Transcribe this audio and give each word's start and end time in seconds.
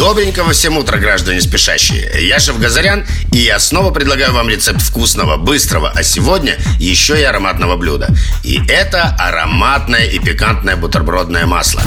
Добренького 0.00 0.54
всем 0.54 0.78
утра, 0.78 0.96
граждане 0.96 1.42
спешащие. 1.42 2.26
Я 2.26 2.40
Шеф 2.40 2.58
Газарян, 2.58 3.04
и 3.32 3.36
я 3.40 3.58
снова 3.58 3.90
предлагаю 3.90 4.32
вам 4.32 4.48
рецепт 4.48 4.80
вкусного, 4.80 5.36
быстрого, 5.36 5.92
а 5.94 6.02
сегодня 6.02 6.56
еще 6.78 7.20
и 7.20 7.22
ароматного 7.22 7.76
блюда. 7.76 8.08
И 8.42 8.62
это 8.66 9.14
ароматное 9.18 10.06
и 10.06 10.18
пикантное 10.18 10.76
бутербродное 10.76 11.44
масло. 11.44 11.82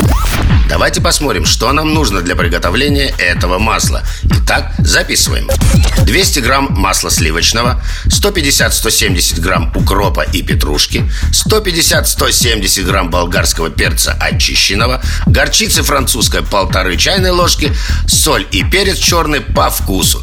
Давайте 0.69 1.01
посмотрим, 1.01 1.45
что 1.45 1.71
нам 1.71 1.93
нужно 1.93 2.21
для 2.21 2.35
приготовления 2.35 3.13
этого 3.17 3.57
масла. 3.57 4.03
Итак, 4.23 4.73
записываем. 4.79 5.49
200 6.05 6.39
грамм 6.39 6.67
масла 6.71 7.09
сливочного, 7.09 7.81
150-170 8.07 9.39
грамм 9.39 9.71
укропа 9.75 10.21
и 10.21 10.41
петрушки, 10.41 11.09
150-170 11.31 12.83
грамм 12.83 13.09
болгарского 13.09 13.69
перца 13.69 14.17
очищенного, 14.19 15.01
горчицы 15.25 15.83
французской 15.83 16.43
полторы 16.43 16.97
чайной 16.97 17.31
ложки, 17.31 17.71
соль 18.07 18.47
и 18.51 18.63
перец 18.63 18.97
черный 18.97 19.41
по 19.41 19.69
вкусу. 19.69 20.21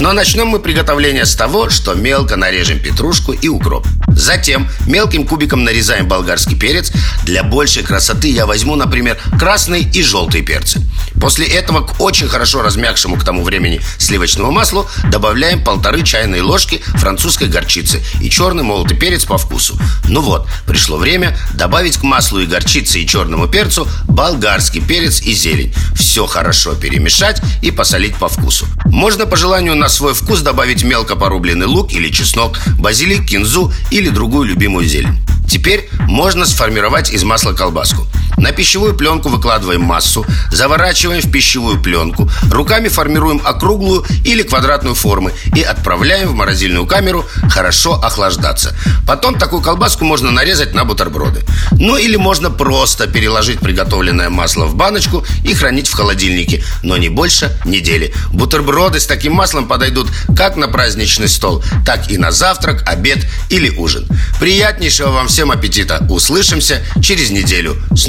Но 0.00 0.12
начнем 0.12 0.48
мы 0.48 0.58
приготовление 0.58 1.26
с 1.26 1.34
того, 1.34 1.70
что 1.70 1.94
мелко 1.94 2.36
нарежем 2.36 2.78
петрушку 2.78 3.32
и 3.32 3.48
укроп. 3.48 3.86
Затем 4.08 4.68
мелким 4.86 5.26
кубиком 5.26 5.64
нарезаем 5.64 6.08
болгарский 6.08 6.58
перец. 6.58 6.92
Для 7.24 7.42
большей 7.42 7.82
красоты 7.82 8.28
я 8.28 8.46
возьму, 8.46 8.76
например, 8.76 9.18
красный 9.38 9.82
и 9.82 10.02
желтые 10.02 10.42
перцы. 10.42 10.80
После 11.22 11.46
этого 11.46 11.82
к 11.82 12.00
очень 12.00 12.26
хорошо 12.26 12.62
размягшему 12.62 13.16
к 13.16 13.22
тому 13.22 13.44
времени 13.44 13.80
сливочному 13.96 14.50
маслу 14.50 14.88
добавляем 15.08 15.62
полторы 15.62 16.02
чайные 16.02 16.42
ложки 16.42 16.82
французской 16.96 17.46
горчицы 17.46 18.02
и 18.20 18.28
черный 18.28 18.64
молотый 18.64 18.96
перец 18.96 19.24
по 19.24 19.38
вкусу. 19.38 19.78
Ну 20.08 20.20
вот, 20.20 20.48
пришло 20.66 20.96
время 20.96 21.38
добавить 21.54 21.96
к 21.96 22.02
маслу 22.02 22.40
и 22.40 22.46
горчице 22.46 22.98
и 22.98 23.06
черному 23.06 23.46
перцу 23.46 23.86
болгарский 24.08 24.80
перец 24.80 25.22
и 25.22 25.32
зелень. 25.32 25.72
Все 25.94 26.26
хорошо 26.26 26.74
перемешать 26.74 27.40
и 27.62 27.70
посолить 27.70 28.16
по 28.16 28.28
вкусу. 28.28 28.66
Можно 28.86 29.24
по 29.24 29.36
желанию 29.36 29.76
на 29.76 29.88
свой 29.88 30.14
вкус 30.14 30.40
добавить 30.40 30.82
мелко 30.82 31.14
порубленный 31.14 31.66
лук 31.66 31.92
или 31.92 32.08
чеснок, 32.08 32.58
базилик, 32.80 33.28
кинзу 33.28 33.72
или 33.92 34.08
другую 34.08 34.48
любимую 34.48 34.86
зелень. 34.86 35.24
Теперь 35.48 35.88
можно 36.08 36.46
сформировать 36.46 37.12
из 37.12 37.22
масла 37.22 37.52
колбаску. 37.52 38.08
На 38.42 38.50
пищевую 38.50 38.96
пленку 38.96 39.28
выкладываем 39.28 39.82
массу, 39.82 40.26
заворачиваем 40.50 41.22
в 41.22 41.30
пищевую 41.30 41.80
пленку, 41.80 42.28
руками 42.50 42.88
формируем 42.88 43.40
округлую 43.44 44.04
или 44.24 44.42
квадратную 44.42 44.96
формы 44.96 45.32
и 45.54 45.62
отправляем 45.62 46.26
в 46.26 46.34
морозильную 46.34 46.84
камеру 46.84 47.24
хорошо 47.48 47.94
охлаждаться. 48.02 48.76
Потом 49.06 49.38
такую 49.38 49.62
колбаску 49.62 50.04
можно 50.04 50.32
нарезать 50.32 50.74
на 50.74 50.84
бутерброды. 50.84 51.44
Ну 51.70 51.96
или 51.96 52.16
можно 52.16 52.50
просто 52.50 53.06
переложить 53.06 53.60
приготовленное 53.60 54.28
масло 54.28 54.64
в 54.64 54.74
баночку 54.74 55.24
и 55.44 55.54
хранить 55.54 55.86
в 55.86 55.94
холодильнике, 55.94 56.64
но 56.82 56.96
не 56.96 57.10
больше 57.10 57.56
недели. 57.64 58.12
Бутерброды 58.32 58.98
с 58.98 59.06
таким 59.06 59.34
маслом 59.34 59.68
подойдут 59.68 60.08
как 60.36 60.56
на 60.56 60.66
праздничный 60.66 61.28
стол, 61.28 61.62
так 61.86 62.10
и 62.10 62.18
на 62.18 62.32
завтрак, 62.32 62.82
обед 62.88 63.24
или 63.50 63.70
ужин. 63.70 64.04
Приятнейшего 64.40 65.12
вам 65.12 65.28
всем 65.28 65.52
аппетита! 65.52 66.04
Услышимся 66.10 66.84
через 67.00 67.30
неделю 67.30 67.76
с 67.94 68.08